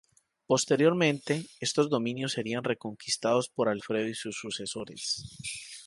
[0.47, 5.37] Posteriormente, estos dominios serían reconquistados por Alfredo y sus sucesores.